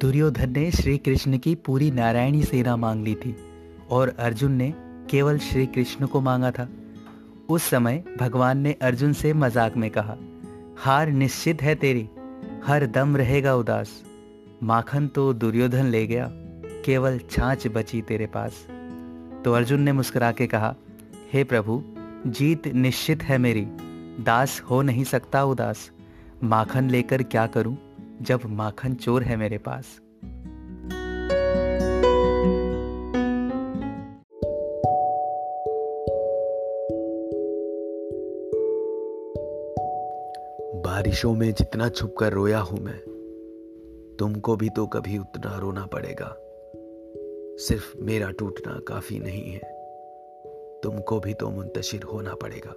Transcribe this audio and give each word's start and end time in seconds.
दुर्योधन 0.00 0.50
ने 0.50 0.70
श्री 0.70 0.98
कृष्ण 0.98 1.38
की 1.38 1.54
पूरी 1.54 1.90
नारायणी 1.90 2.42
सेना 2.42 2.76
मांग 2.76 3.04
ली 3.04 3.14
थी 3.14 3.34
और 3.90 4.08
अर्जुन 4.18 4.52
ने 4.52 4.72
केवल 5.10 5.38
श्री 5.38 5.66
कृष्ण 5.66 6.06
को 6.06 6.20
मांगा 6.20 6.50
था। 6.50 6.68
उस 7.48 7.62
समय 7.62 8.02
भगवान 8.20 8.58
ने 8.58 8.72
अर्जुन 8.72 9.12
से 9.12 9.32
मज़ाक 9.32 9.76
में 9.76 9.90
कहा, 9.90 10.16
हार 10.78 11.08
निश्चित 11.08 11.62
है 11.62 11.74
तेरी, 11.74 12.08
हर 12.64 12.86
दम 12.86 13.16
रहेगा 13.16 13.54
उदास। 13.54 14.02
माखन 14.62 15.08
तो 15.08 15.32
दुर्योधन 15.32 15.86
ले 15.86 16.06
गया, 16.06 16.28
केवल 16.86 17.18
छाछ 17.30 17.66
बची 17.66 18.02
तेरे 18.02 18.26
पास। 18.26 18.66
तो 19.44 19.52
अर्जुन 19.52 19.80
ने 19.80 19.92
मुस्कुरा 19.92 20.32
के 20.32 20.46
कहा, 20.46 20.74
हे 21.32 21.44
प्रभु, 21.44 21.82
जीत 22.26 22.68
निश्चित 22.68 23.22
है 23.22 23.38
मेरी, 23.38 23.66
दास 24.24 24.60
हो 24.60 24.82
नहीं 24.82 25.04
सकता 25.04 25.44
उदास। 25.44 25.90
माखन 26.44 26.90
लेकर 26.90 27.22
क्या 27.22 27.46
करूँ? 27.46 27.76
जब 28.22 28.40
माखन 28.46 28.94
चोर 28.94 29.22
है 29.22 29.36
मेरे 29.36 29.58
पास। 29.58 30.00
बारिशों 40.84 41.34
में 41.34 41.52
जितना 41.54 41.88
छुप 41.88 42.14
कर 42.18 42.32
रोया 42.32 42.58
हूँ 42.60 42.80
मैं, 42.80 42.98
तुमको 44.16 44.56
भी 44.56 44.68
तो 44.68 44.86
कभी 44.86 45.18
उतना 45.18 45.58
रोना 45.58 45.86
पड़ेगा। 45.86 46.34
सिर्फ़ 47.58 47.96
मेरा 47.98 48.30
टूटना 48.30 48.78
काफ़ी 48.88 49.18
नहीं 49.18 49.50
है, 49.50 49.60
तुमको 50.82 51.20
भी 51.20 51.34
तो 51.34 51.50
मुंतशिर 51.50 52.02
होना 52.02 52.34
पड़ेगा। 52.34 52.74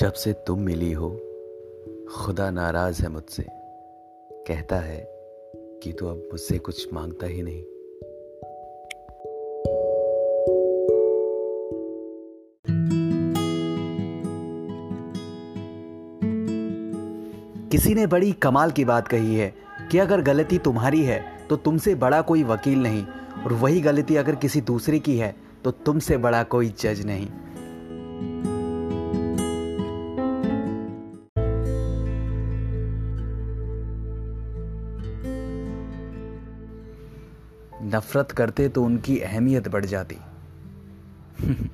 जब 0.00 0.12
से 0.12 0.32
तुम 0.46 0.58
मिली 0.58 0.92
हो, 0.92 1.08
खुदा 2.14 2.50
नाराज़ 2.50 3.02
है 3.02 3.08
मुझसे। 3.08 3.44
कहता 4.46 4.76
है 4.76 5.04
कि 5.82 5.92
तू 5.92 6.06
अब 6.06 6.16
मुझसे 6.16 6.58
कुछ 6.58 6.92
माँगता 6.94 7.26
ही 7.26 7.42
नहीं। 7.42 7.62
किसी 17.68 17.94
ने 17.94 18.06
बड़ी 18.06 18.32
कमाल 18.32 18.70
की 18.70 18.84
बात 18.84 19.08
कही 19.08 19.34
है 19.34 19.52
कि 19.92 19.98
अगर 19.98 20.20
गलती 20.20 20.58
तुम्हारी 20.58 21.02
है 21.02 21.20
तो 21.50 21.56
तुमसे 21.56 21.94
बड़ा 21.94 22.20
कोई 22.22 22.42
वकील 22.42 22.82
नहीं, 22.82 23.04
और 23.44 23.52
वही 23.52 23.80
गलती 23.80 24.16
अगर 24.16 24.34
किसी 24.34 24.60
दूसरे 24.60 24.98
की 24.98 25.16
है 25.18 25.34
तो 25.64 25.70
तुमसे 25.70 26.16
बड़ा 26.16 26.42
कोई 26.42 26.74
जज 26.80 27.06
नहीं। 27.06 27.28
नफरत 37.82 38.30
करते 38.30 38.68
तो 38.68 38.84
उनकी 38.84 39.20
अहमियत 39.20 39.68
बढ़ 39.68 39.84
जाती। 39.84 40.16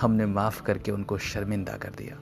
हमने 0.00 0.26
माफ़ 0.26 0.62
करके 0.62 0.92
उनको 0.92 1.18
शर्मिंदा 1.18 1.72
कर 1.76 1.88
दिया। 1.88 2.16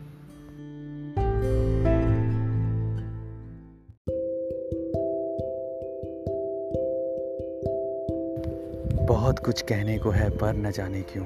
बहुत 9.06 9.38
कुछ 9.38 9.62
कहने 9.62 9.98
को 9.98 10.10
है 10.10 10.30
पर 10.30 10.54
न 10.54 10.70
जाने 10.70 11.02
क्यों। 11.02 11.24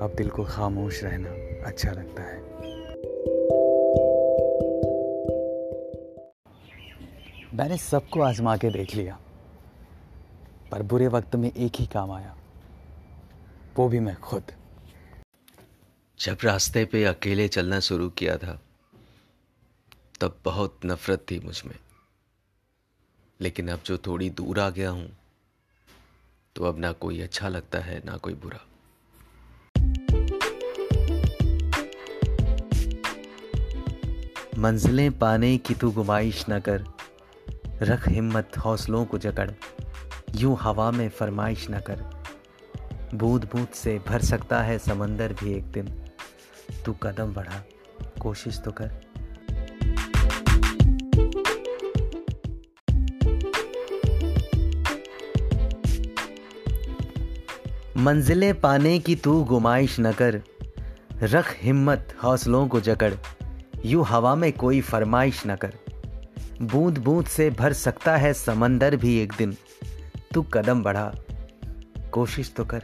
अब 0.00 0.14
दिल 0.16 0.30
को 0.30 0.44
खामोश 0.44 1.04
रहना 1.04 1.30
अच्छा 1.66 1.90
लगता 1.90 2.22
है। 2.22 2.38
मैंने 7.54 7.76
सबको 7.76 8.20
आजमा 8.20 8.56
के 8.56 8.70
देख 8.70 8.94
लिया। 8.94 9.18
पर 10.70 10.82
बुरे 10.82 11.08
वक्त 11.08 11.36
में 11.36 11.50
एक 11.52 11.76
ही 11.76 11.86
काम 11.86 12.10
आया। 12.10 12.36
वो 13.76 13.88
भी 13.88 14.00
मैं 14.00 14.16
खुद। 14.20 14.52
जब 16.18 16.38
रास्ते 16.44 16.84
पे 16.84 17.04
अकेले 17.04 17.48
चलना 17.48 17.80
शुरू 17.80 18.08
किया 18.10 18.36
था, 18.36 18.60
तब 20.20 20.38
बहुत 20.44 20.80
नफरत 20.86 21.26
थी 21.30 21.38
मुझमें। 21.40 21.76
लेकिन 23.40 23.68
अब 23.68 23.80
जो 23.86 23.98
थोड़ी 23.98 24.30
दूर 24.30 24.60
आ 24.60 24.70
गया 24.70 24.90
हूँ 24.90 25.10
तो 26.56 26.64
अब 26.64 26.78
ना 26.78 26.92
कोई 26.92 27.20
अच्छा 27.20 27.48
लगता 27.48 27.78
है, 27.78 28.02
ना 28.04 28.16
कोई 28.16 28.34
बुरा। 28.34 28.64
मंजिलें 34.58 35.18
पाने 35.18 35.56
की 35.58 35.74
तू 35.74 35.90
गुमाइश 35.90 36.44
न 36.50 36.60
कर, 36.60 36.84
रख 37.82 38.08
हिम्मत 38.08 38.58
हौसलों 38.58 39.04
को 39.04 39.18
जकड़। 39.18 39.50
यूँ 40.34 40.56
हवा 40.60 40.90
में 40.90 41.08
फरमाइश 41.08 41.66
न 41.70 41.80
कर। 41.80 42.04
बूंद 43.14 43.44
बूंद 43.44 43.68
से 43.68 44.00
भर 44.08 44.22
सकता 44.22 44.62
है 44.62 44.78
समंदर 44.78 45.32
भी 45.32 45.54
एक 45.54 45.64
दिन। 45.64 45.88
तू 46.84 46.92
कदम 46.92 47.34
बढ़ा, 47.34 47.62
कोशिश 48.20 48.60
तो 48.60 48.72
कर। 48.72 48.90
मंजिलें 57.96 58.60
पाने 58.60 58.98
की 58.98 59.16
तू 59.16 59.44
गुमाइश 59.44 59.96
न 60.00 60.12
कर। 60.12 60.42
रख 61.22 61.56
हिम्मत, 61.62 62.14
हौसलों 62.22 62.68
को 62.68 62.80
जकड़। 62.80 63.14
यूँ 63.84 64.04
हवा 64.04 64.34
में 64.34 64.52
कोई 64.52 64.80
फरमाइश 64.80 65.42
न 65.46 65.56
कर। 65.56 65.72
बूंद 66.62 66.98
बूंद 66.98 67.26
से 67.26 67.50
भर 67.50 67.72
सकता 67.72 68.16
है 68.16 68.32
समंदर 68.34 68.96
भी 68.96 69.18
एक 69.18 69.32
दिन। 69.38 69.56
तू 70.34 70.42
कदम 70.42 70.82
बढ़ा। 70.82 71.14
कोशिश 72.12 72.54
तो 72.56 72.64
कर। 72.64 72.82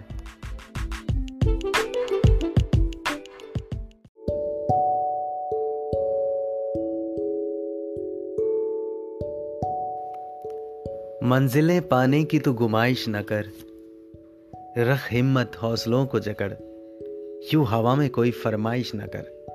मंजिलें 11.24 11.88
पाने 11.88 12.24
की 12.24 12.38
तू 12.38 12.52
गुमाइश 12.52 13.04
न 13.08 13.22
कर। 13.22 13.44
रख 14.78 15.12
हिम्मत 15.12 15.52
हौसलों 15.62 16.06
को 16.06 16.20
जकड़। 16.20 16.52
यूँ 17.54 17.66
हवा 17.66 17.94
में 17.94 18.10
कोई 18.10 18.30
फरमाइश 18.30 18.92
न 18.94 19.00
कर। 19.00 19.46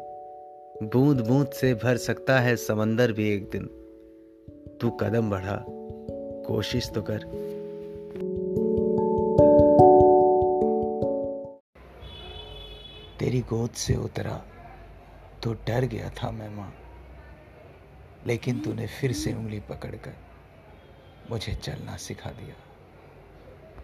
बूंद 0.83 1.21
बूंद 1.21 1.47
से 1.47 1.73
भर 1.73 1.97
सकता 1.97 2.39
है 2.39 2.55
समंदर 2.55 3.11
भी 3.11 3.33
एक 3.33 3.49
दिन। 3.49 3.65
तू 4.81 4.89
कदम 4.89 5.29
बढ़ा। 5.29 5.65
कोशिश 6.47 6.91
तो 6.95 7.01
कर। 7.01 7.48
तेरी 13.39 13.57
गोद 13.57 13.71
से 13.71 13.95
उतरा 13.95 14.35
तो 15.43 15.53
डर 15.67 15.85
गया 15.85 16.09
था 16.09 16.31
मैं 16.31 16.49
माँ। 16.49 16.73
लेकिन 18.27 18.59
तूने 18.59 18.87
फिर 18.87 19.13
से 19.13 19.33
उंगली 19.33 19.59
पकड़कर 19.59 20.15
मुझे 21.29 21.53
चलना 21.55 21.95
सिखा 21.97 22.29
दिया। 22.31 22.55